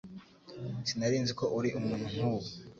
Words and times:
Sinari 0.87 1.17
nzi 1.23 1.33
ko 1.39 1.45
uri 1.57 1.69
umuntu 1.79 2.05
nkuwo. 2.13 2.47